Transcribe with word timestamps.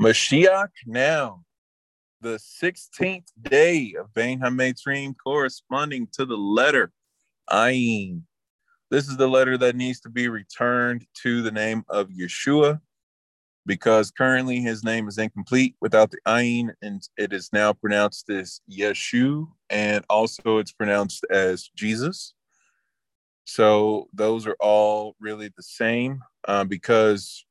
Mashiach 0.00 0.70
now, 0.86 1.44
the 2.20 2.38
16th 2.62 3.28
day 3.40 3.94
of 3.98 4.12
Bein 4.14 4.40
HaMetzarim 4.40 5.14
corresponding 5.22 6.08
to 6.12 6.24
the 6.24 6.36
letter 6.36 6.92
Ayin. 7.50 8.22
This 8.90 9.08
is 9.08 9.16
the 9.16 9.28
letter 9.28 9.56
that 9.58 9.76
needs 9.76 10.00
to 10.00 10.10
be 10.10 10.28
returned 10.28 11.06
to 11.22 11.42
the 11.42 11.50
name 11.50 11.84
of 11.88 12.08
Yeshua 12.08 12.80
because 13.66 14.10
currently 14.10 14.60
his 14.60 14.82
name 14.82 15.08
is 15.08 15.18
incomplete 15.18 15.76
without 15.80 16.10
the 16.10 16.18
Ayin, 16.26 16.70
and 16.82 17.02
it 17.16 17.32
is 17.32 17.50
now 17.52 17.72
pronounced 17.72 18.28
as 18.30 18.60
Yeshu, 18.70 19.48
and 19.70 20.04
also 20.10 20.58
it's 20.58 20.72
pronounced 20.72 21.24
as 21.30 21.70
Jesus. 21.76 22.34
So 23.44 24.08
those 24.12 24.46
are 24.46 24.56
all 24.60 25.16
really 25.20 25.50
the 25.56 25.62
same 25.62 26.22
uh, 26.46 26.64
because 26.64 27.44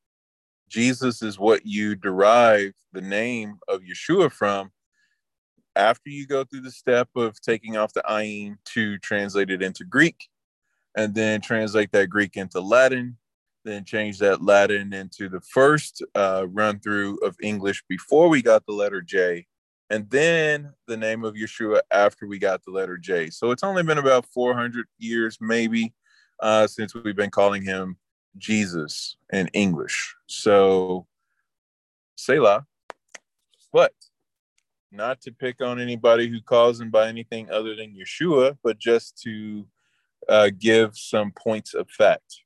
Jesus 0.71 1.21
is 1.21 1.37
what 1.37 1.65
you 1.65 1.95
derive 1.95 2.71
the 2.93 3.01
name 3.01 3.59
of 3.67 3.81
Yeshua 3.81 4.31
from 4.31 4.71
after 5.75 6.09
you 6.09 6.25
go 6.25 6.45
through 6.45 6.61
the 6.61 6.71
step 6.71 7.09
of 7.17 7.41
taking 7.41 7.75
off 7.75 7.91
the 7.91 8.03
ayin 8.09 8.55
to 8.65 8.97
translate 8.99 9.49
it 9.49 9.61
into 9.61 9.83
Greek 9.83 10.29
and 10.95 11.13
then 11.13 11.41
translate 11.41 11.91
that 11.91 12.09
Greek 12.09 12.37
into 12.37 12.61
Latin, 12.61 13.17
then 13.65 13.83
change 13.83 14.19
that 14.19 14.41
Latin 14.41 14.93
into 14.93 15.27
the 15.27 15.41
first 15.41 16.05
uh, 16.15 16.45
run 16.47 16.79
through 16.79 17.17
of 17.17 17.35
English 17.43 17.83
before 17.89 18.29
we 18.29 18.41
got 18.41 18.65
the 18.65 18.71
letter 18.71 19.01
J, 19.01 19.47
and 19.89 20.09
then 20.09 20.71
the 20.87 20.95
name 20.95 21.25
of 21.25 21.35
Yeshua 21.35 21.81
after 21.91 22.27
we 22.27 22.39
got 22.39 22.63
the 22.63 22.71
letter 22.71 22.97
J. 22.97 23.29
So 23.29 23.51
it's 23.51 23.63
only 23.63 23.83
been 23.83 23.97
about 23.97 24.25
400 24.27 24.85
years, 24.99 25.37
maybe, 25.41 25.93
uh, 26.39 26.65
since 26.67 26.95
we've 26.95 27.15
been 27.15 27.29
calling 27.29 27.61
him 27.61 27.97
Jesus 28.37 29.17
in 29.31 29.47
English. 29.49 30.15
So, 30.27 31.07
Selah. 32.15 32.65
But 33.73 33.93
not 34.91 35.21
to 35.21 35.31
pick 35.31 35.61
on 35.61 35.79
anybody 35.79 36.27
who 36.27 36.41
calls 36.41 36.81
him 36.81 36.91
by 36.91 37.07
anything 37.07 37.49
other 37.49 37.75
than 37.75 37.95
Yeshua, 37.95 38.57
but 38.63 38.77
just 38.77 39.21
to 39.23 39.65
uh, 40.27 40.49
give 40.57 40.97
some 40.97 41.31
points 41.31 41.73
of 41.73 41.89
fact. 41.89 42.41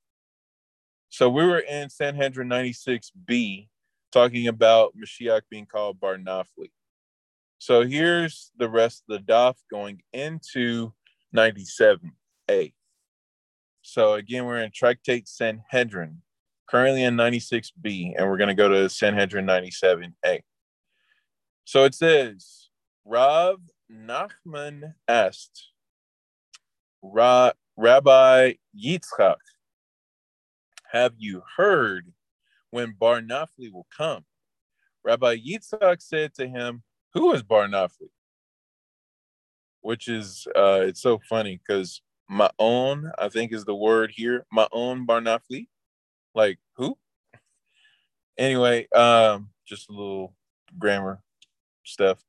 So 1.10 1.30
we 1.30 1.46
were 1.46 1.60
in 1.60 1.90
Sanhedrin 1.90 2.50
96b 2.50 3.68
talking 4.12 4.48
about 4.48 4.94
Mashiach 4.98 5.42
being 5.50 5.66
called 5.66 6.00
Bar 6.00 6.18
Nafli. 6.18 6.72
So 7.58 7.86
here's 7.86 8.52
the 8.58 8.70
rest 8.70 9.04
of 9.10 9.18
the 9.18 9.34
daf 9.34 9.56
going 9.72 10.02
into 10.14 10.94
97a. 11.36 12.74
So 13.88 14.16
again, 14.16 14.46
we're 14.46 14.64
in 14.64 14.72
Tractate 14.72 15.28
Sanhedrin, 15.28 16.24
currently 16.68 17.04
in 17.04 17.16
96b, 17.16 18.16
and 18.18 18.28
we're 18.28 18.38
going 18.38 18.48
to 18.48 18.56
go 18.56 18.68
to 18.68 18.90
Sanhedrin 18.90 19.46
97a. 19.46 20.42
So 21.66 21.84
it 21.84 21.94
says, 21.94 22.70
Rav 23.06 23.60
Nachman 23.90 24.96
asked 25.08 25.70
Ra- 27.04 27.52
Rabbi 27.78 28.54
Yitzchak, 28.76 29.36
have 30.92 31.14
you 31.20 31.44
heard 31.56 32.12
when 32.72 32.96
Bar 33.00 33.22
Nafli 33.22 33.72
will 33.72 33.88
come? 33.96 34.26
Rabbi 35.04 35.38
Yitzchak 35.38 36.02
said 36.02 36.34
to 36.34 36.48
him, 36.48 36.82
Who 37.14 37.34
is 37.34 37.44
Bar 37.44 37.68
Nafli? 37.68 38.10
Which 39.82 40.08
is, 40.08 40.48
uh, 40.56 40.82
it's 40.82 41.04
so 41.04 41.22
funny 41.30 41.62
because 41.66 42.02
my 42.28 42.50
own, 42.60 43.12
I 43.18 43.30
think 43.30 43.54
is 43.54 43.66
the 43.66 43.76
word 43.76 44.12
here. 44.16 44.46
My 44.52 44.68
own 44.72 45.06
Barnafli. 45.06 45.68
Like 46.34 46.60
who? 46.76 46.98
Anyway, 48.38 48.86
um, 48.94 49.48
just 49.66 49.90
a 49.90 49.94
little 49.94 50.36
grammar 50.78 51.22
stuff. 51.86 52.22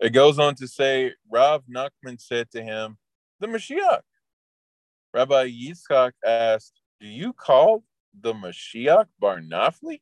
It 0.00 0.14
goes 0.14 0.38
on 0.38 0.54
to 0.54 0.66
say, 0.66 1.12
Rav 1.30 1.64
Nachman 1.66 2.18
said 2.18 2.50
to 2.52 2.62
him, 2.62 2.96
the 3.40 3.46
Mashiach. 3.46 4.00
Rabbi 5.12 5.48
Yitzchak 5.48 6.12
asked, 6.24 6.80
Do 7.00 7.06
you 7.06 7.32
call 7.32 7.84
the 8.18 8.32
Mashiach 8.32 9.06
Barnafli? 9.22 10.00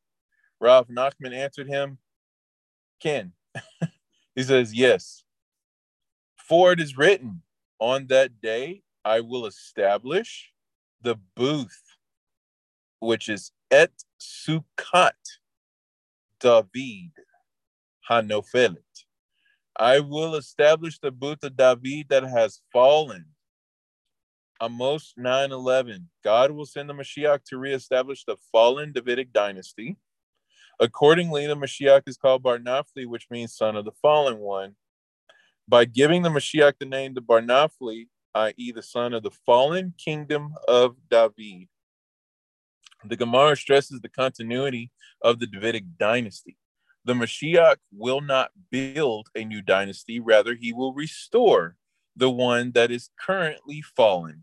Rav 0.60 0.88
Nachman 0.88 1.32
answered 1.34 1.68
him, 1.68 1.98
Ken. 3.00 3.32
he 4.34 4.42
says, 4.42 4.74
Yes. 4.74 5.24
For 6.36 6.72
it 6.72 6.80
is 6.80 6.96
written, 6.96 7.42
on 7.84 8.06
that 8.06 8.40
day, 8.40 8.80
I 9.04 9.20
will 9.20 9.44
establish 9.44 10.50
the 11.02 11.16
booth, 11.36 11.82
which 13.00 13.28
is 13.28 13.52
Et 13.70 13.92
Sukkot 14.18 15.10
David 16.40 17.12
Hanofelet. 18.10 18.78
I 19.78 20.00
will 20.00 20.34
establish 20.34 20.98
the 20.98 21.10
booth 21.10 21.44
of 21.44 21.58
David 21.58 22.06
that 22.08 22.24
has 22.24 22.62
fallen. 22.72 23.26
Amos 24.62 25.12
9 25.18 25.52
11. 25.52 26.08
God 26.22 26.52
will 26.52 26.64
send 26.64 26.88
the 26.88 26.94
Mashiach 26.94 27.44
to 27.48 27.58
reestablish 27.58 28.24
the 28.24 28.38
fallen 28.50 28.92
Davidic 28.92 29.30
dynasty. 29.30 29.98
Accordingly, 30.80 31.46
the 31.46 31.56
Mashiach 31.56 32.04
is 32.06 32.16
called 32.16 32.42
Bar 32.42 32.60
Nafli, 32.60 33.04
which 33.04 33.26
means 33.30 33.54
son 33.54 33.76
of 33.76 33.84
the 33.84 33.92
fallen 34.00 34.38
one. 34.38 34.74
By 35.66 35.86
giving 35.86 36.22
the 36.22 36.28
Mashiach 36.28 36.74
the 36.78 36.84
name 36.84 37.14
the 37.14 37.22
Barnafli, 37.22 38.08
i.e., 38.34 38.72
the 38.72 38.82
son 38.82 39.14
of 39.14 39.22
the 39.22 39.30
fallen 39.30 39.94
kingdom 39.96 40.54
of 40.68 40.96
David, 41.08 41.68
the 43.04 43.16
Gemara 43.16 43.56
stresses 43.56 44.00
the 44.00 44.08
continuity 44.08 44.90
of 45.22 45.38
the 45.38 45.46
Davidic 45.46 45.84
dynasty. 45.98 46.58
The 47.06 47.14
Mashiach 47.14 47.76
will 47.92 48.20
not 48.20 48.50
build 48.70 49.28
a 49.34 49.44
new 49.44 49.62
dynasty, 49.62 50.20
rather, 50.20 50.54
he 50.54 50.72
will 50.72 50.92
restore 50.92 51.76
the 52.16 52.30
one 52.30 52.72
that 52.72 52.90
is 52.90 53.10
currently 53.18 53.82
fallen. 53.82 54.42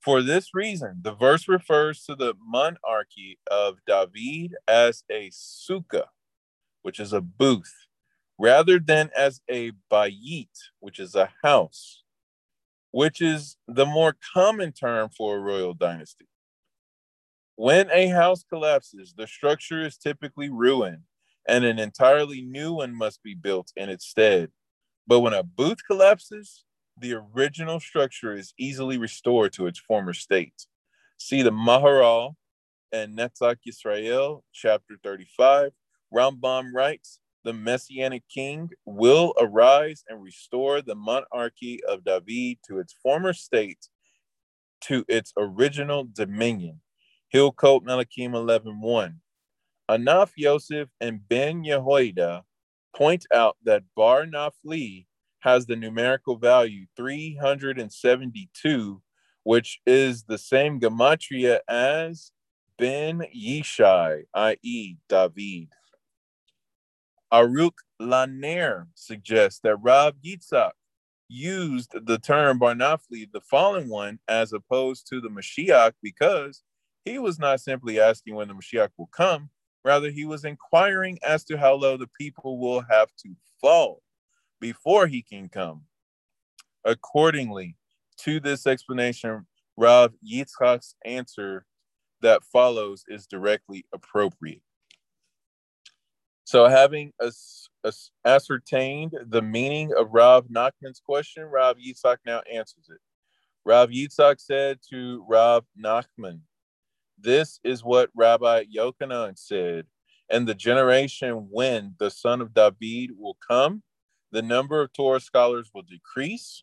For 0.00 0.22
this 0.22 0.54
reason, 0.54 1.00
the 1.02 1.14
verse 1.14 1.48
refers 1.48 2.04
to 2.04 2.14
the 2.14 2.34
monarchy 2.38 3.38
of 3.50 3.78
David 3.86 4.54
as 4.68 5.02
a 5.10 5.30
sukkah, 5.30 6.06
which 6.82 7.00
is 7.00 7.12
a 7.12 7.20
booth 7.20 7.74
rather 8.38 8.78
than 8.78 9.10
as 9.16 9.40
a 9.48 9.72
bayit, 9.90 10.48
which 10.80 10.98
is 10.98 11.14
a 11.14 11.30
house, 11.42 12.02
which 12.90 13.20
is 13.20 13.56
the 13.66 13.86
more 13.86 14.16
common 14.34 14.72
term 14.72 15.10
for 15.16 15.36
a 15.36 15.40
royal 15.40 15.74
dynasty. 15.74 16.28
When 17.56 17.88
a 17.90 18.08
house 18.08 18.44
collapses, 18.44 19.14
the 19.16 19.26
structure 19.26 19.84
is 19.84 19.96
typically 19.96 20.50
ruined 20.50 21.02
and 21.46 21.64
an 21.64 21.78
entirely 21.78 22.40
new 22.40 22.72
one 22.72 22.94
must 22.94 23.22
be 23.22 23.34
built 23.34 23.72
in 23.76 23.88
its 23.88 24.06
stead. 24.06 24.50
But 25.06 25.20
when 25.20 25.34
a 25.34 25.42
booth 25.42 25.86
collapses, 25.86 26.64
the 26.98 27.14
original 27.14 27.80
structure 27.80 28.34
is 28.34 28.54
easily 28.58 28.98
restored 28.98 29.52
to 29.54 29.66
its 29.66 29.78
former 29.78 30.14
state. 30.14 30.66
See 31.18 31.42
the 31.42 31.50
Maharal 31.50 32.34
and 32.92 33.16
Netzach 33.16 33.58
Yisrael, 33.66 34.42
chapter 34.52 34.96
35. 35.02 35.72
Rambam 36.12 36.72
writes, 36.72 37.18
the 37.44 37.52
messianic 37.52 38.22
king 38.32 38.70
will 38.84 39.34
arise 39.38 40.04
and 40.08 40.22
restore 40.22 40.80
the 40.80 40.94
monarchy 40.94 41.82
of 41.84 42.04
David 42.04 42.58
to 42.66 42.78
its 42.78 42.94
former 43.02 43.32
state, 43.32 43.88
to 44.82 45.04
its 45.08 45.32
original 45.36 46.06
dominion. 46.10 46.80
Hilkot 47.32 47.84
Melachim 47.84 48.32
11.1. 48.32 49.16
Anaf 49.90 50.30
Yosef 50.36 50.88
and 51.00 51.28
Ben 51.28 51.64
Yehoiada 51.64 52.42
point 52.96 53.26
out 53.34 53.56
that 53.64 53.82
Bar 53.94 54.24
Nafli 54.24 55.06
has 55.40 55.66
the 55.66 55.76
numerical 55.76 56.36
value 56.36 56.86
372, 56.96 59.02
which 59.42 59.80
is 59.86 60.24
the 60.24 60.38
same 60.38 60.80
gematria 60.80 61.58
as 61.68 62.32
Ben 62.78 63.26
Yishai, 63.36 64.22
i.e., 64.34 64.96
David. 65.08 65.68
Aruk 67.34 67.78
Laner 68.00 68.86
suggests 68.94 69.58
that 69.64 69.78
Rav 69.78 70.14
Yitzhak 70.24 70.70
used 71.28 71.92
the 72.06 72.18
term 72.18 72.60
Barnafli, 72.60 73.26
the 73.32 73.40
fallen 73.40 73.88
one, 73.88 74.20
as 74.28 74.52
opposed 74.52 75.08
to 75.08 75.20
the 75.20 75.28
Mashiach, 75.28 75.94
because 76.00 76.62
he 77.04 77.18
was 77.18 77.40
not 77.40 77.60
simply 77.60 77.98
asking 77.98 78.36
when 78.36 78.46
the 78.46 78.54
Mashiach 78.54 78.90
will 78.96 79.08
come, 79.08 79.50
rather, 79.84 80.12
he 80.12 80.24
was 80.24 80.44
inquiring 80.44 81.18
as 81.26 81.42
to 81.46 81.58
how 81.58 81.74
low 81.74 81.96
the 81.96 82.08
people 82.20 82.60
will 82.60 82.84
have 82.88 83.08
to 83.24 83.34
fall 83.60 84.00
before 84.60 85.08
he 85.08 85.20
can 85.20 85.48
come. 85.48 85.82
Accordingly 86.84 87.76
to 88.18 88.38
this 88.38 88.64
explanation, 88.64 89.44
Rav 89.76 90.12
Yitzchak's 90.24 90.94
answer 91.04 91.66
that 92.22 92.44
follows 92.44 93.04
is 93.08 93.26
directly 93.26 93.86
appropriate. 93.92 94.62
So, 96.44 96.66
having 96.66 97.12
as, 97.20 97.68
as 97.84 98.10
ascertained 98.24 99.14
the 99.26 99.40
meaning 99.40 99.92
of 99.96 100.12
Rav 100.12 100.46
Nachman's 100.48 101.00
question, 101.00 101.44
Rav 101.44 101.76
Yitzhak 101.76 102.18
now 102.26 102.42
answers 102.52 102.90
it. 102.90 103.00
Rav 103.64 103.88
Yitzhak 103.88 104.38
said 104.40 104.78
to 104.90 105.24
Rav 105.26 105.64
Nachman, 105.82 106.40
This 107.18 107.60
is 107.64 107.82
what 107.82 108.10
Rabbi 108.14 108.64
Yochanan 108.64 109.38
said. 109.38 109.86
And 110.30 110.46
the 110.46 110.54
generation 110.54 111.48
when 111.50 111.94
the 111.98 112.10
son 112.10 112.42
of 112.42 112.52
David 112.52 113.12
will 113.18 113.38
come, 113.46 113.82
the 114.30 114.42
number 114.42 114.82
of 114.82 114.92
Torah 114.92 115.20
scholars 115.20 115.70
will 115.74 115.82
decrease. 115.82 116.62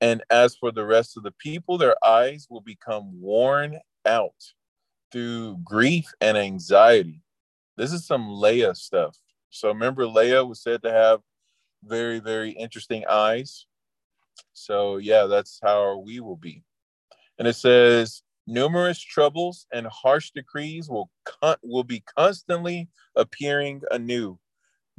And 0.00 0.22
as 0.30 0.56
for 0.56 0.72
the 0.72 0.84
rest 0.84 1.16
of 1.16 1.22
the 1.22 1.32
people, 1.32 1.78
their 1.78 1.96
eyes 2.04 2.48
will 2.50 2.60
become 2.60 3.20
worn 3.20 3.78
out 4.04 4.52
through 5.12 5.58
grief 5.64 6.12
and 6.20 6.36
anxiety. 6.36 7.22
This 7.76 7.92
is 7.92 8.06
some 8.06 8.40
Leah 8.40 8.74
stuff. 8.74 9.16
So 9.50 9.68
remember, 9.68 10.06
Leah 10.06 10.44
was 10.44 10.62
said 10.62 10.82
to 10.82 10.90
have 10.90 11.20
very, 11.84 12.18
very 12.18 12.50
interesting 12.50 13.04
eyes. 13.08 13.66
So 14.52 14.96
yeah, 14.96 15.26
that's 15.26 15.60
how 15.62 15.98
we 15.98 16.20
will 16.20 16.36
be. 16.36 16.62
And 17.38 17.46
it 17.46 17.54
says, 17.54 18.22
numerous 18.46 19.00
troubles 19.00 19.66
and 19.72 19.86
harsh 19.86 20.30
decrees 20.30 20.88
will 20.88 21.10
con- 21.24 21.56
will 21.62 21.84
be 21.84 22.02
constantly 22.16 22.88
appearing 23.14 23.82
anew. 23.90 24.38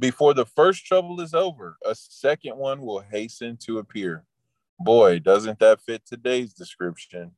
Before 0.00 0.34
the 0.34 0.46
first 0.46 0.86
trouble 0.86 1.20
is 1.20 1.34
over, 1.34 1.76
a 1.84 1.94
second 1.94 2.56
one 2.56 2.82
will 2.82 3.04
hasten 3.10 3.56
to 3.64 3.78
appear. 3.78 4.24
Boy, 4.78 5.18
doesn't 5.18 5.58
that 5.58 5.80
fit 5.80 6.06
today's 6.06 6.52
description? 6.52 7.32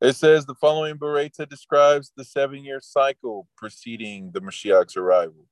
It 0.00 0.16
says 0.16 0.44
the 0.44 0.54
following 0.54 0.96
Baraita 0.96 1.48
describes 1.48 2.12
the 2.16 2.24
seven 2.24 2.64
year 2.64 2.80
cycle 2.80 3.48
preceding 3.56 4.30
the 4.32 4.40
Mashiach's 4.40 4.96
arrival. 4.96 5.46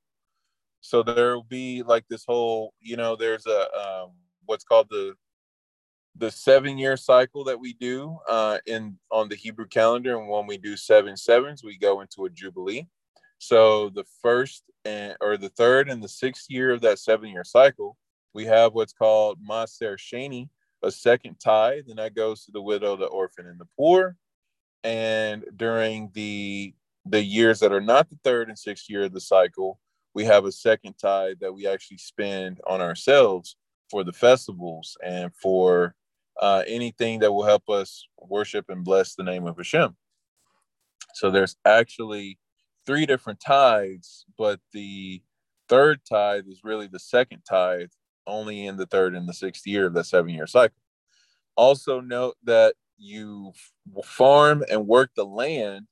So 0.80 1.02
there 1.02 1.34
will 1.34 1.44
be 1.44 1.82
like 1.82 2.04
this 2.08 2.24
whole, 2.26 2.74
you 2.80 2.96
know, 2.96 3.14
there's 3.16 3.46
a 3.46 3.60
um, 3.72 4.10
what's 4.46 4.64
called 4.64 4.88
the 4.90 5.14
the 6.16 6.30
seven 6.30 6.76
year 6.76 6.96
cycle 6.96 7.44
that 7.44 7.58
we 7.58 7.72
do 7.74 8.18
uh, 8.28 8.58
in 8.66 8.98
on 9.10 9.28
the 9.28 9.36
Hebrew 9.36 9.66
calendar, 9.66 10.18
and 10.18 10.28
when 10.28 10.46
we 10.46 10.58
do 10.58 10.76
seven 10.76 11.16
sevens, 11.16 11.64
we 11.64 11.78
go 11.78 12.00
into 12.00 12.24
a 12.24 12.30
jubilee. 12.30 12.86
So 13.38 13.90
the 13.90 14.04
first 14.20 14.64
and 14.84 15.16
or 15.20 15.36
the 15.36 15.48
third 15.50 15.88
and 15.88 16.02
the 16.02 16.08
sixth 16.08 16.46
year 16.50 16.72
of 16.72 16.80
that 16.82 16.98
seven 16.98 17.30
year 17.30 17.44
cycle, 17.44 17.96
we 18.34 18.44
have 18.46 18.74
what's 18.74 18.92
called 18.92 19.38
Maaser 19.48 19.96
Sheni, 19.96 20.48
a 20.82 20.90
second 20.90 21.36
tithe, 21.40 21.84
and 21.88 21.98
that 21.98 22.14
goes 22.14 22.44
to 22.44 22.52
the 22.52 22.62
widow, 22.62 22.96
the 22.96 23.06
orphan, 23.06 23.46
and 23.46 23.58
the 23.58 23.68
poor. 23.76 24.16
And 24.84 25.44
during 25.56 26.10
the 26.14 26.74
the 27.04 27.22
years 27.22 27.60
that 27.60 27.72
are 27.72 27.80
not 27.80 28.08
the 28.08 28.18
third 28.22 28.48
and 28.48 28.58
sixth 28.58 28.88
year 28.88 29.04
of 29.04 29.12
the 29.12 29.20
cycle, 29.20 29.80
we 30.14 30.24
have 30.24 30.44
a 30.44 30.52
second 30.52 30.94
tithe 30.98 31.38
that 31.40 31.52
we 31.52 31.66
actually 31.66 31.98
spend 31.98 32.60
on 32.66 32.80
ourselves 32.80 33.56
for 33.90 34.04
the 34.04 34.12
festivals 34.12 34.96
and 35.04 35.34
for 35.34 35.94
uh, 36.40 36.62
anything 36.66 37.18
that 37.20 37.32
will 37.32 37.44
help 37.44 37.68
us 37.68 38.06
worship 38.20 38.66
and 38.68 38.84
bless 38.84 39.14
the 39.14 39.22
name 39.22 39.46
of 39.46 39.56
Hashem. 39.56 39.96
So 41.14 41.30
there's 41.30 41.56
actually 41.64 42.38
three 42.86 43.06
different 43.06 43.40
tithes, 43.40 44.24
but 44.38 44.60
the 44.72 45.22
third 45.68 46.00
tithe 46.08 46.46
is 46.48 46.64
really 46.64 46.86
the 46.86 46.98
second 46.98 47.42
tithe, 47.48 47.90
only 48.26 48.66
in 48.66 48.76
the 48.76 48.86
third 48.86 49.14
and 49.14 49.28
the 49.28 49.34
sixth 49.34 49.66
year 49.66 49.86
of 49.86 49.94
the 49.94 50.04
seven 50.04 50.30
year 50.30 50.46
cycle. 50.46 50.76
Also, 51.56 52.00
note 52.00 52.36
that 52.44 52.74
you 53.02 53.52
farm 54.04 54.64
and 54.70 54.86
work 54.86 55.10
the 55.16 55.24
land 55.24 55.86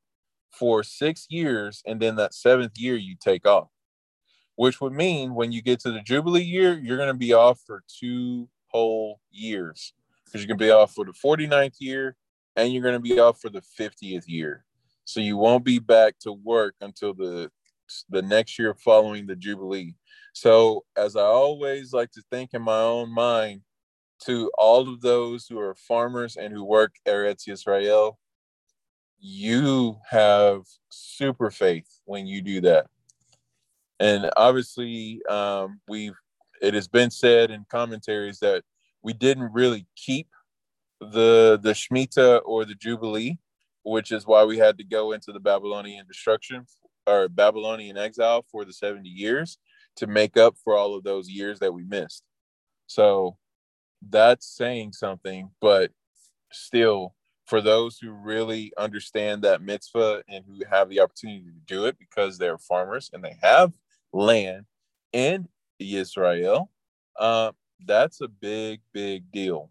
for 0.50 0.82
six 0.82 1.26
years, 1.28 1.82
and 1.86 2.00
then 2.00 2.16
that 2.16 2.34
seventh 2.34 2.76
year 2.76 2.96
you 2.96 3.16
take 3.20 3.46
off, 3.46 3.68
which 4.56 4.80
would 4.80 4.92
mean 4.92 5.34
when 5.34 5.52
you 5.52 5.62
get 5.62 5.80
to 5.80 5.92
the 5.92 6.00
Jubilee 6.00 6.42
year, 6.42 6.78
you're 6.78 6.96
going 6.96 7.08
to 7.08 7.14
be 7.14 7.32
off 7.32 7.60
for 7.66 7.82
two 7.88 8.48
whole 8.68 9.20
years 9.30 9.92
because 10.24 10.40
you're 10.40 10.48
going 10.48 10.58
to 10.58 10.64
be 10.64 10.70
off 10.70 10.94
for 10.94 11.04
the 11.04 11.12
49th 11.12 11.76
year 11.80 12.16
and 12.56 12.72
you're 12.72 12.82
going 12.82 12.94
to 12.94 13.00
be 13.00 13.18
off 13.18 13.40
for 13.40 13.50
the 13.50 13.62
50th 13.78 14.24
year. 14.26 14.64
So 15.04 15.20
you 15.20 15.36
won't 15.36 15.64
be 15.64 15.78
back 15.78 16.18
to 16.20 16.32
work 16.32 16.74
until 16.80 17.14
the 17.14 17.50
the 18.08 18.22
next 18.22 18.56
year 18.56 18.72
following 18.74 19.26
the 19.26 19.34
Jubilee. 19.34 19.94
So 20.32 20.84
as 20.96 21.16
I 21.16 21.22
always 21.22 21.92
like 21.92 22.12
to 22.12 22.22
think 22.30 22.50
in 22.52 22.62
my 22.62 22.78
own 22.78 23.12
mind, 23.12 23.62
to 24.26 24.50
all 24.58 24.88
of 24.88 25.00
those 25.00 25.46
who 25.46 25.58
are 25.58 25.75
farmers 25.75 26.37
and 26.37 26.52
who 26.52 26.64
work 26.64 26.94
Eretz 27.06 27.49
Yisrael, 27.49 28.17
you 29.19 29.99
have 30.08 30.62
super 30.90 31.50
faith 31.50 31.88
when 32.05 32.26
you 32.26 32.43
do 32.43 32.61
that. 32.62 32.87
And 33.99 34.31
obviously, 34.37 35.20
um, 35.28 35.81
we've 35.88 36.14
it 36.62 36.75
has 36.75 36.88
been 36.88 37.11
said 37.11 37.50
in 37.50 37.64
commentaries 37.70 38.38
that 38.40 38.62
we 39.02 39.12
didn't 39.12 39.52
really 39.52 39.87
keep 39.96 40.28
the 41.00 41.58
the 41.62 41.72
Shemitah 41.72 42.43
or 42.44 42.64
the 42.64 42.75
Jubilee, 42.75 43.38
which 43.82 44.12
is 44.12 44.26
why 44.26 44.44
we 44.44 44.58
had 44.58 44.78
to 44.78 44.84
go 44.84 45.12
into 45.12 45.32
the 45.32 45.40
Babylonian 45.40 46.06
destruction 46.06 46.67
or 47.06 47.28
Babylonian 47.28 47.96
exile 47.96 48.44
for 48.50 48.64
the 48.64 48.72
70 48.72 49.08
years 49.08 49.58
to 49.96 50.06
make 50.06 50.37
up 50.37 50.56
for 50.62 50.76
all 50.76 50.94
of 50.94 51.05
those 51.05 51.28
years 51.28 51.58
that 51.61 51.72
we 51.72 51.84
missed. 51.84 52.22
So 52.87 53.37
that's 54.08 54.47
saying 54.47 54.93
something, 54.93 55.50
but 55.61 55.91
still, 56.52 57.14
for 57.47 57.61
those 57.61 57.99
who 57.99 58.12
really 58.12 58.73
understand 58.79 59.43
that 59.43 59.61
mitzvah 59.61 60.23
and 60.29 60.44
who 60.47 60.61
have 60.70 60.88
the 60.88 61.00
opportunity 61.00 61.43
to 61.44 61.75
do 61.75 61.85
it 61.87 61.99
because 61.99 62.38
they're 62.38 62.58
farmers 62.58 63.11
and 63.12 63.25
they 63.25 63.37
have 63.43 63.73
land 64.12 64.67
in 65.12 65.49
Israel, 65.81 66.70
uh, 67.19 67.50
that's 67.87 68.20
a 68.20 68.29
big, 68.29 68.81
big 68.93 69.31
deal. 69.32 69.70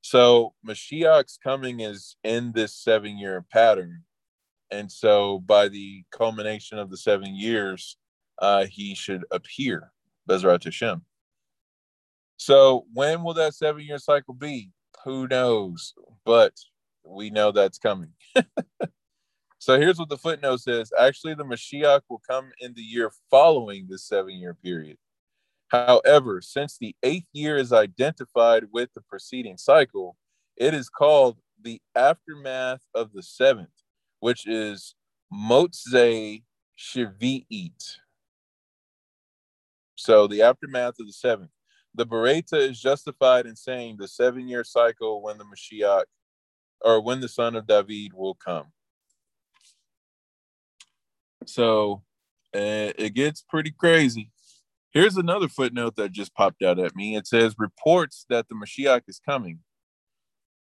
So 0.00 0.54
Mashiach's 0.66 1.38
coming 1.42 1.80
is 1.80 2.16
in 2.24 2.52
this 2.52 2.74
seven 2.74 3.18
year 3.18 3.44
pattern. 3.52 4.04
And 4.70 4.90
so 4.90 5.40
by 5.40 5.68
the 5.68 6.04
culmination 6.12 6.78
of 6.78 6.90
the 6.90 6.96
seven 6.96 7.36
years, 7.36 7.98
uh, 8.38 8.64
he 8.64 8.94
should 8.94 9.24
appear, 9.30 9.92
Bezrat 10.28 10.64
Hashem. 10.64 11.02
So 12.44 12.86
when 12.92 13.22
will 13.22 13.34
that 13.34 13.54
seven 13.54 13.82
year 13.82 13.98
cycle 13.98 14.34
be? 14.34 14.72
Who 15.04 15.28
knows? 15.28 15.94
But 16.24 16.54
we 17.04 17.30
know 17.30 17.52
that's 17.52 17.78
coming. 17.78 18.14
so 19.60 19.78
here's 19.78 20.00
what 20.00 20.08
the 20.08 20.18
footnote 20.18 20.56
says. 20.56 20.90
Actually, 20.98 21.34
the 21.34 21.44
Mashiach 21.44 22.00
will 22.10 22.20
come 22.28 22.50
in 22.58 22.74
the 22.74 22.82
year 22.82 23.12
following 23.30 23.86
this 23.88 24.08
seven 24.08 24.34
year 24.34 24.54
period. 24.54 24.98
However, 25.68 26.40
since 26.40 26.76
the 26.76 26.96
eighth 27.04 27.28
year 27.32 27.56
is 27.56 27.72
identified 27.72 28.64
with 28.72 28.92
the 28.92 29.02
preceding 29.02 29.56
cycle, 29.56 30.16
it 30.56 30.74
is 30.74 30.88
called 30.88 31.38
the 31.62 31.80
aftermath 31.94 32.82
of 32.92 33.12
the 33.12 33.22
seventh, 33.22 33.84
which 34.18 34.48
is 34.48 34.96
Motze 35.32 36.42
Shvi'it. 36.76 37.96
So 39.94 40.26
the 40.26 40.42
aftermath 40.42 40.94
of 40.98 41.06
the 41.06 41.12
seventh. 41.12 41.50
The 41.94 42.06
Baraita 42.06 42.54
is 42.54 42.80
justified 42.80 43.46
in 43.46 43.56
saying 43.56 43.96
the 43.98 44.08
seven 44.08 44.48
year 44.48 44.64
cycle 44.64 45.22
when 45.22 45.38
the 45.38 45.44
Mashiach 45.44 46.04
or 46.80 47.00
when 47.02 47.20
the 47.20 47.28
son 47.28 47.54
of 47.54 47.66
David 47.66 48.12
will 48.14 48.34
come. 48.34 48.66
So 51.46 52.02
uh, 52.54 52.92
it 52.96 53.14
gets 53.14 53.42
pretty 53.42 53.70
crazy. 53.70 54.30
Here's 54.90 55.16
another 55.16 55.48
footnote 55.48 55.96
that 55.96 56.12
just 56.12 56.34
popped 56.34 56.62
out 56.62 56.78
at 56.78 56.94
me. 56.94 57.16
It 57.16 57.26
says 57.26 57.54
reports 57.58 58.26
that 58.28 58.48
the 58.48 58.54
Mashiach 58.54 59.02
is 59.08 59.20
coming. 59.26 59.60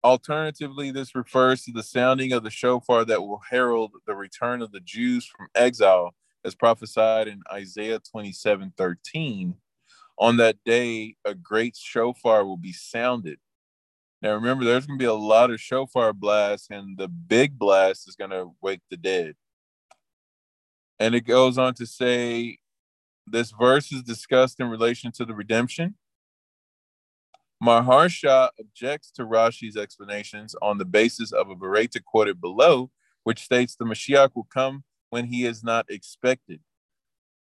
Alternatively, 0.03 0.91
this 0.91 1.15
refers 1.15 1.63
to 1.65 1.73
the 1.73 1.83
sounding 1.83 2.33
of 2.33 2.45
the 2.45 2.51
shofar 2.51 3.05
that 3.05 3.23
will 3.23 3.43
herald 3.51 3.93
the 4.07 4.15
return 4.15 4.63
of 4.63 4.73
the 4.73 4.81
Jews 4.81 5.27
from 5.27 5.49
exile, 5.55 6.15
as 6.45 6.55
prophesied 6.55 7.29
in 7.29 7.43
Isaiah 7.53 7.99
27 7.99 8.73
13. 8.77 9.55
On 10.19 10.39
that 10.39 10.57
day, 10.65 11.17
a 11.25 11.35
great 11.35 11.77
shofar 11.77 12.45
will 12.45 12.57
be 12.57 12.73
sounded. 12.73 13.39
Now, 14.23 14.35
remember, 14.35 14.65
there's 14.65 14.87
going 14.87 14.99
to 14.99 15.03
be 15.03 15.07
a 15.07 15.15
lot 15.15 15.51
of 15.51 15.61
shofar 15.61 16.13
blasts, 16.13 16.69
and 16.71 16.97
the 16.97 17.09
big 17.09 17.59
blast 17.59 18.09
is 18.09 18.17
going 18.17 18.31
to 18.31 18.55
wake 18.63 18.81
the 18.91 18.97
dead. 18.97 19.35
And 20.99 21.15
it 21.15 21.23
goes 21.23 21.59
on 21.59 21.75
to 21.75 21.87
say 21.87 22.59
this 23.27 23.51
verse 23.51 23.93
is 23.93 24.03
discussed 24.03 24.59
in 24.59 24.69
relation 24.69 25.13
to 25.13 25.25
the 25.27 25.35
redemption. 25.35 25.97
Maharsha 27.63 28.51
objects 28.59 29.11
to 29.13 29.25
Rashi's 29.25 29.77
explanations 29.77 30.55
on 30.63 30.79
the 30.79 30.85
basis 30.85 31.33
of 31.33 31.51
a 31.51 31.57
Baraita 31.57 32.03
quoted 32.05 32.41
below, 32.41 32.91
which 33.25 33.41
states 33.41 33.77
the 33.77 33.85
Mashiach 33.85 34.31
will 34.35 34.49
come 34.53 34.85
when 35.11 35.27
he 35.27 35.45
is 35.45 35.63
not 35.63 35.87
expected. 35.91 36.61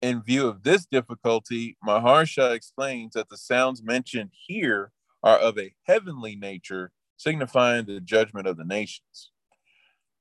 In 0.03 0.21
view 0.21 0.49
of 0.49 0.65
this 0.65 0.85
difficulty, 0.85 1.77
Maharsha 1.87 2.53
explains 2.53 3.15
that 3.15 3.29
the 3.29 3.37
sounds 3.37 3.85
mentioned 3.85 4.31
here 4.33 4.91
are 5.23 5.39
of 5.39 5.57
a 5.57 5.73
heavenly 5.85 6.35
nature, 6.35 6.91
signifying 7.17 7.87
the 7.87 8.01
judgment 8.01 8.49
of 8.49 8.57
the 8.57 8.65
nations. 8.65 9.31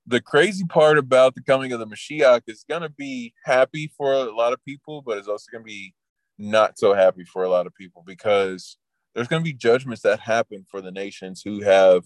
The 0.06 0.22
crazy 0.22 0.66
part 0.66 1.00
about 1.00 1.34
the 1.34 1.42
coming 1.42 1.72
of 1.72 1.80
the 1.80 1.88
Mashiach 1.88 2.44
is 2.46 2.64
going 2.70 2.84
to 2.84 2.90
be 2.90 3.34
happy 3.44 3.92
for 3.98 4.14
a 4.14 4.32
lot 4.32 4.54
of 4.54 4.64
people, 4.64 5.02
but 5.02 5.18
it's 5.18 5.28
also 5.28 5.52
going 5.52 5.64
to 5.64 5.68
be 5.68 5.96
not 6.38 6.78
so 6.78 6.94
happy 6.94 7.24
for 7.24 7.44
a 7.44 7.50
lot 7.50 7.66
of 7.66 7.74
people 7.74 8.04
because 8.06 8.78
there's 9.16 9.28
going 9.28 9.44
to 9.44 9.50
be 9.50 9.54
judgments 9.54 10.04
that 10.04 10.20
happen 10.20 10.64
for 10.70 10.82
the 10.82 10.92
nations 10.92 11.42
who 11.44 11.62
have 11.62 12.04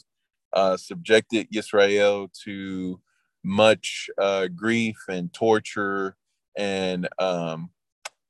uh, 0.53 0.77
subjected 0.77 1.49
Israel 1.53 2.31
to 2.45 3.01
much 3.43 4.09
uh, 4.17 4.47
grief 4.47 4.97
and 5.09 5.33
torture 5.33 6.15
and 6.57 7.07
um, 7.19 7.69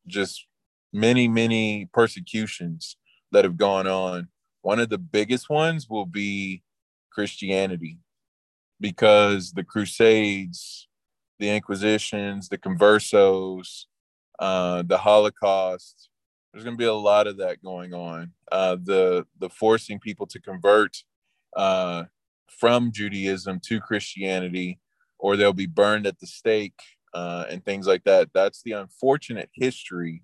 just 0.07 0.45
many, 0.93 1.27
many 1.27 1.87
persecutions 1.93 2.97
that 3.31 3.43
have 3.43 3.57
gone 3.57 3.87
on. 3.87 4.29
One 4.61 4.79
of 4.79 4.89
the 4.89 4.97
biggest 4.97 5.49
ones 5.49 5.89
will 5.89 6.05
be 6.05 6.63
Christianity 7.11 7.99
because 8.79 9.51
the 9.51 9.63
Crusades, 9.63 10.87
the 11.39 11.49
Inquisitions, 11.49 12.49
the 12.49 12.57
Conversos, 12.57 13.85
uh, 14.39 14.83
the 14.83 14.97
Holocaust, 14.97 16.09
there's 16.51 16.63
going 16.63 16.77
to 16.77 16.81
be 16.81 16.85
a 16.85 16.93
lot 16.93 17.27
of 17.27 17.37
that 17.37 17.61
going 17.61 17.93
on. 17.93 18.31
Uh, 18.49 18.77
the 18.81 19.25
the 19.39 19.49
forcing 19.49 19.99
people 19.99 20.25
to 20.27 20.39
convert 20.39 21.03
uh, 21.55 22.05
from 22.47 22.93
Judaism 22.93 23.59
to 23.65 23.81
Christianity, 23.81 24.79
or 25.19 25.35
they'll 25.35 25.51
be 25.51 25.65
burned 25.65 26.07
at 26.07 26.19
the 26.19 26.27
stake 26.27 26.79
uh, 27.15 27.45
and 27.49 27.63
things 27.63 27.87
like 27.87 28.03
that. 28.03 28.29
That's 28.33 28.61
the 28.61 28.73
unfortunate 28.73 29.49
history 29.53 30.21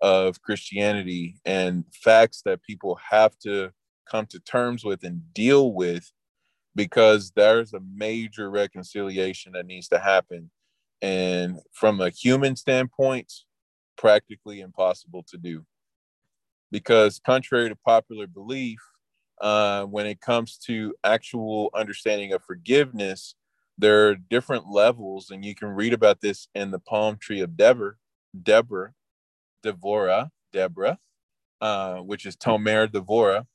of 0.00 0.40
Christianity 0.40 1.40
and 1.44 1.84
facts 1.92 2.42
that 2.44 2.62
people 2.62 2.98
have 3.10 3.36
to 3.40 3.72
come 4.08 4.24
to 4.26 4.38
terms 4.40 4.84
with 4.84 5.02
and 5.02 5.20
deal 5.34 5.72
with 5.72 6.12
because 6.76 7.32
there's 7.34 7.74
a 7.74 7.80
major 7.94 8.50
reconciliation 8.50 9.52
that 9.52 9.66
needs 9.66 9.88
to 9.88 9.98
happen. 9.98 10.50
And 11.02 11.58
from 11.72 12.00
a 12.00 12.10
human 12.10 12.54
standpoint, 12.54 13.32
practically 13.96 14.60
impossible 14.60 15.24
to 15.30 15.36
do. 15.36 15.66
Because, 16.70 17.20
contrary 17.24 17.68
to 17.68 17.76
popular 17.76 18.28
belief, 18.28 18.78
uh, 19.40 19.84
when 19.84 20.06
it 20.06 20.20
comes 20.20 20.56
to 20.66 20.94
actual 21.02 21.70
understanding 21.74 22.32
of 22.32 22.44
forgiveness, 22.44 23.34
there 23.78 24.08
are 24.08 24.16
different 24.16 24.68
levels, 24.68 25.30
and 25.30 25.44
you 25.44 25.54
can 25.54 25.68
read 25.68 25.92
about 25.92 26.20
this 26.20 26.48
in 26.54 26.72
the 26.72 26.80
palm 26.80 27.16
tree 27.16 27.40
of 27.40 27.56
Deborah, 27.56 27.94
Deborah, 28.42 28.92
Devorah, 29.64 30.30
Deborah, 30.52 30.98
uh, 31.60 31.96
which 31.98 32.26
is 32.26 32.36
Tomer 32.36 32.88
Devorah. 32.88 33.46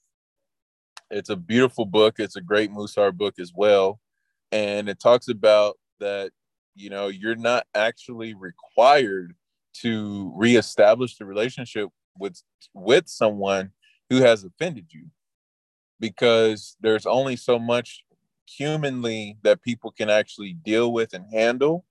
It's 1.11 1.29
a 1.29 1.35
beautiful 1.35 1.85
book. 1.85 2.15
It's 2.19 2.37
a 2.37 2.41
great 2.41 2.71
Musar 2.71 3.15
book 3.15 3.35
as 3.37 3.51
well, 3.53 3.99
and 4.51 4.89
it 4.89 4.99
talks 4.99 5.27
about 5.27 5.77
that. 5.99 6.31
You 6.75 6.89
know, 6.89 7.09
you're 7.09 7.35
not 7.35 7.67
actually 7.75 8.33
required 8.33 9.35
to 9.81 10.31
reestablish 10.35 11.17
the 11.17 11.25
relationship 11.25 11.89
with 12.17 12.41
with 12.73 13.07
someone 13.07 13.71
who 14.09 14.21
has 14.21 14.43
offended 14.43 14.87
you 14.91 15.07
because 15.99 16.75
there's 16.81 17.05
only 17.05 17.35
so 17.35 17.59
much 17.59 18.03
humanly 18.45 19.37
that 19.43 19.61
people 19.61 19.91
can 19.91 20.09
actually 20.09 20.53
deal 20.53 20.91
with 20.91 21.13
and 21.13 21.25
handle 21.31 21.85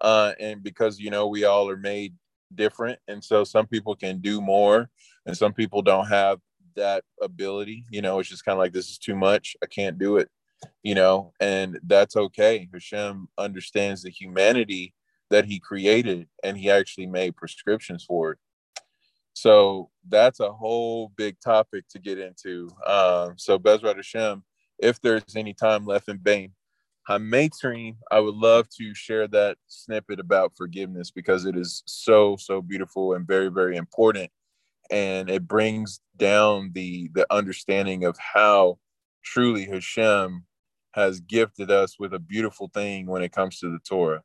uh, 0.00 0.32
and 0.40 0.62
because 0.62 0.98
you 0.98 1.10
know 1.10 1.28
we 1.28 1.44
all 1.44 1.68
are 1.68 1.76
made 1.76 2.14
different 2.54 2.98
and 3.08 3.22
so 3.22 3.42
some 3.42 3.66
people 3.66 3.96
can 3.96 4.20
do 4.20 4.40
more 4.40 4.88
and 5.26 5.36
some 5.36 5.52
people 5.52 5.82
don't 5.82 6.06
have 6.06 6.38
that 6.76 7.04
ability 7.22 7.84
you 7.90 8.02
know 8.02 8.18
it's 8.18 8.28
just 8.28 8.44
kind 8.44 8.54
of 8.54 8.58
like 8.58 8.72
this 8.72 8.90
is 8.90 8.98
too 8.98 9.16
much 9.16 9.56
i 9.62 9.66
can't 9.66 9.98
do 9.98 10.16
it 10.18 10.28
you 10.82 10.94
know 10.94 11.32
and 11.40 11.78
that's 11.84 12.16
okay. 12.16 12.68
Hashem 12.72 13.28
understands 13.38 14.02
the 14.02 14.10
humanity 14.10 14.94
that 15.30 15.44
he 15.44 15.58
created 15.58 16.28
and 16.42 16.56
he 16.56 16.70
actually 16.70 17.06
made 17.06 17.36
prescriptions 17.36 18.04
for 18.04 18.32
it. 18.32 18.38
So 19.32 19.90
that's 20.08 20.40
a 20.40 20.52
whole 20.52 21.10
big 21.16 21.40
topic 21.40 21.84
to 21.90 21.98
get 21.98 22.18
into. 22.18 22.70
Um, 22.86 23.34
so 23.36 23.58
bezrat 23.58 23.96
hashem 23.96 24.44
if 24.78 25.00
there's 25.00 25.36
any 25.36 25.54
time 25.54 25.86
left 25.86 26.08
in 26.08 26.18
Bain. 26.18 26.52
Hametrim, 27.08 27.96
I 28.10 28.20
would 28.20 28.34
love 28.34 28.68
to 28.78 28.94
share 28.94 29.28
that 29.28 29.58
snippet 29.66 30.20
about 30.20 30.56
forgiveness 30.56 31.10
because 31.10 31.44
it 31.44 31.56
is 31.56 31.82
so, 31.86 32.36
so 32.36 32.62
beautiful 32.62 33.12
and 33.12 33.26
very, 33.26 33.48
very 33.48 33.76
important. 33.76 34.30
And 34.90 35.28
it 35.28 35.46
brings 35.46 36.00
down 36.16 36.70
the 36.74 37.10
the 37.14 37.26
understanding 37.30 38.04
of 38.04 38.16
how 38.18 38.78
truly 39.22 39.66
Hashem 39.66 40.44
has 40.92 41.20
gifted 41.20 41.70
us 41.70 41.98
with 41.98 42.14
a 42.14 42.18
beautiful 42.18 42.70
thing 42.72 43.06
when 43.06 43.22
it 43.22 43.32
comes 43.32 43.58
to 43.58 43.70
the 43.70 43.80
Torah. 43.80 44.22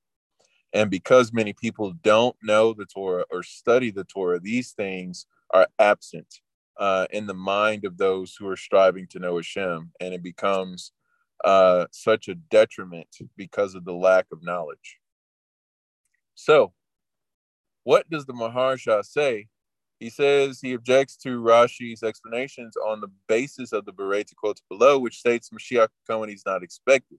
And 0.74 0.91
because 0.91 1.34
many 1.34 1.53
people 1.53 1.94
don't 2.03 2.36
know 2.44 2.74
the 2.74 2.86
Torah 2.86 3.25
or 3.32 3.41
study 3.41 3.89
the 3.89 4.03
Torah, 4.03 4.39
these 4.39 4.72
things 4.72 5.25
are 5.51 5.68
absent 5.79 6.41
uh, 6.79 7.05
in 7.12 7.27
the 7.27 7.33
mind 7.33 7.86
of 7.86 7.98
those 7.98 8.36
who 8.36 8.48
are 8.48 8.57
striving 8.57 9.05
to 9.07 9.19
know 9.19 9.36
Hashem, 9.36 9.91
and 10.00 10.13
it 10.13 10.24
becomes 10.24 10.93
uh, 11.43 11.86
such 11.91 12.29
a 12.29 12.36
detriment 12.36 13.07
because 13.36 13.75
of 13.75 13.86
the 13.86 13.93
lack 13.93 14.27
of 14.31 14.43
knowledge. 14.43 14.98
So, 16.36 16.74
what 17.83 18.09
does 18.09 18.25
the 18.25 18.33
Maharsha 18.33 19.03
say? 19.05 19.48
He 20.00 20.09
says 20.09 20.62
he 20.62 20.74
objects 20.74 21.17
to 21.17 21.41
Rashi's 21.41 22.03
explanations 22.03 22.77
on 22.77 23.01
the 23.01 23.12
basis 23.27 23.74
of 23.74 23.86
the 23.86 23.91
Baraita 23.91 24.33
quotes 24.38 24.62
below, 24.69 24.98
which 24.98 25.19
states 25.19 25.50
Mashiach 25.50 25.89
come 26.07 26.24
is 26.29 26.43
not 26.45 26.63
expected. 26.63 27.17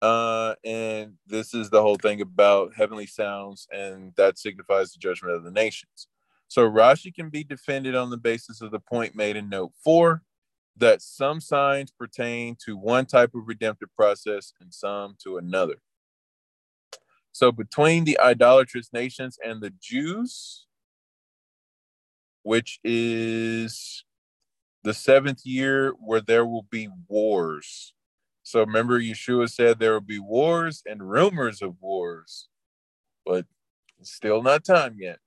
Uh, 0.00 0.54
and 0.64 1.14
this 1.26 1.54
is 1.54 1.70
the 1.70 1.82
whole 1.82 1.96
thing 1.96 2.20
about 2.20 2.74
heavenly 2.76 3.06
sounds, 3.06 3.66
and 3.72 4.12
that 4.16 4.38
signifies 4.38 4.92
the 4.92 4.98
judgment 4.98 5.34
of 5.34 5.42
the 5.42 5.50
nations. 5.50 6.06
So 6.54 6.70
Rashi 6.70 7.12
can 7.12 7.30
be 7.30 7.42
defended 7.42 7.96
on 7.96 8.10
the 8.10 8.16
basis 8.16 8.60
of 8.60 8.70
the 8.70 8.78
point 8.78 9.16
made 9.16 9.34
in 9.34 9.48
note 9.48 9.72
four 9.82 10.22
that 10.76 11.02
some 11.02 11.40
signs 11.40 11.90
pertain 11.90 12.56
to 12.64 12.76
one 12.76 13.06
type 13.06 13.34
of 13.34 13.48
redemptive 13.48 13.88
process 13.96 14.52
and 14.60 14.72
some 14.72 15.16
to 15.24 15.36
another. 15.36 15.78
So 17.32 17.50
between 17.50 18.04
the 18.04 18.20
idolatrous 18.20 18.92
nations 18.92 19.36
and 19.44 19.60
the 19.60 19.72
Jews, 19.82 20.66
which 22.44 22.78
is 22.84 24.04
the 24.84 24.94
seventh 24.94 25.44
year 25.44 25.92
where 25.98 26.20
there 26.20 26.46
will 26.46 26.68
be 26.70 26.88
wars. 27.08 27.94
So 28.44 28.60
remember, 28.60 29.00
Yeshua 29.00 29.50
said 29.50 29.80
there 29.80 29.94
will 29.94 30.00
be 30.02 30.20
wars 30.20 30.84
and 30.86 31.10
rumors 31.10 31.62
of 31.62 31.74
wars, 31.80 32.46
but 33.26 33.44
still 34.02 34.40
not 34.40 34.62
time 34.64 34.94
yet 35.00 35.18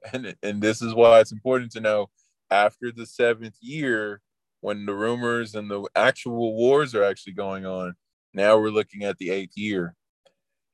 and 0.12 0.34
and 0.42 0.62
this 0.62 0.82
is 0.82 0.94
why 0.94 1.20
it's 1.20 1.32
important 1.32 1.72
to 1.72 1.80
know 1.80 2.08
after 2.50 2.90
the 2.92 3.06
seventh 3.06 3.56
year 3.60 4.20
when 4.60 4.86
the 4.86 4.94
rumors 4.94 5.54
and 5.54 5.70
the 5.70 5.86
actual 5.94 6.54
wars 6.54 6.94
are 6.94 7.04
actually 7.04 7.32
going 7.32 7.64
on 7.66 7.94
now 8.34 8.58
we're 8.58 8.70
looking 8.70 9.04
at 9.04 9.18
the 9.18 9.30
eighth 9.30 9.56
year. 9.56 9.94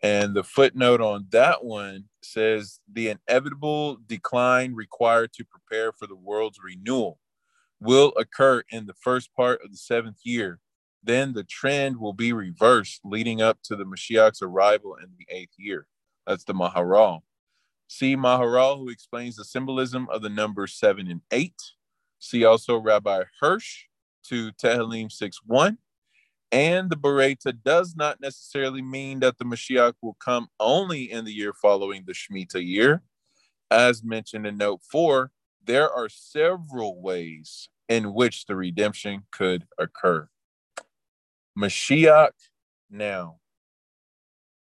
And 0.03 0.35
the 0.35 0.45
footnote 0.45 1.01
on 1.01 1.27
that 1.31 1.65
one 1.65 2.05
says 2.23 2.81
the 2.93 3.09
inevitable 3.09 3.99
decline 4.07 4.75
required 4.75 5.33
to 5.35 5.45
prepare 5.45 5.93
for 5.93 6.07
the 6.07 6.17
world's 6.17 6.59
renewal 6.63 7.19
will 7.81 8.13
occur 8.19 8.63
in 8.71 8.87
the 8.87 8.95
first 8.95 9.33
part 9.35 9.61
of 9.65 9.71
the 9.71 9.77
seventh 9.77 10.19
year. 10.25 10.61
Then 11.03 11.33
the 11.33 11.45
trend 11.45 11.99
will 11.99 12.13
be 12.13 12.33
reversed 12.33 13.01
leading 13.05 13.41
up 13.41 13.59
to 13.65 13.77
the 13.77 13.85
mashiach's 13.85 14.43
arrival 14.43 14.97
in 14.97 15.11
the 15.19 15.27
eighth 15.35 15.55
year. 15.57 15.87
That's 16.27 16.45
the 16.45 16.55
maharal 16.55 17.23
See 17.89 18.17
Maharal, 18.17 18.79
who 18.79 18.89
explains 18.89 19.37
the 19.37 19.45
symbolism 19.45 20.09
of 20.11 20.23
the 20.23 20.29
numbers 20.29 20.75
seven 20.75 21.09
and 21.09 21.21
eight. 21.31 21.61
See 22.19 22.45
also 22.45 22.79
Rabbi 22.79 23.25
Hirsch 23.41 23.85
to 24.25 24.53
Tehillim 24.53 25.13
6 25.13 25.41
1. 25.45 25.79
And 26.53 26.89
the 26.89 26.97
Baraita 26.97 27.63
does 27.65 27.97
not 27.97 28.21
necessarily 28.21 28.81
mean 28.81 29.21
that 29.21 29.39
the 29.39 29.45
Mashiach 29.45 29.95
will 30.01 30.17
come 30.21 30.49
only 30.61 31.11
in 31.11 31.25
the 31.25 31.33
year 31.33 31.53
following 31.53 32.05
the 32.07 32.13
Shemitah 32.13 32.65
year. 32.65 33.03
As 33.71 34.05
mentioned 34.05 34.47
in 34.47 34.57
note 34.57 34.81
four, 34.83 35.33
there 35.65 35.91
are 35.91 36.09
several 36.09 37.01
ways 37.01 37.69
in 37.89 38.15
which 38.15 38.47
the 38.47 38.55
redemption 38.55 39.25
could 39.33 39.67
occur. 39.79 40.29
Mashiach 41.59 42.33
now. 42.91 43.41